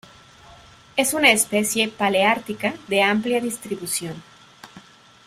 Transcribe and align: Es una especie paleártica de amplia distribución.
Es 0.97 1.13
una 1.13 1.31
especie 1.31 1.87
paleártica 1.87 2.73
de 2.87 3.03
amplia 3.03 3.39
distribución. 3.39 4.15